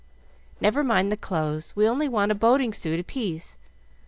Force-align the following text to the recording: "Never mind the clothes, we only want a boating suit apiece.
"Never 0.59 0.83
mind 0.83 1.11
the 1.11 1.15
clothes, 1.15 1.75
we 1.75 1.87
only 1.87 2.09
want 2.09 2.31
a 2.31 2.33
boating 2.33 2.73
suit 2.73 2.99
apiece. 2.99 3.59